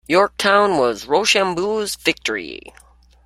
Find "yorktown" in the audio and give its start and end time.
0.07-0.77